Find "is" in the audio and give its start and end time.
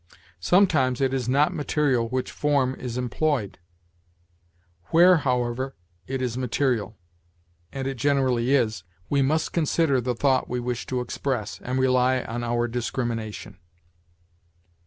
1.13-1.29, 2.73-2.97, 6.23-6.39, 8.55-8.83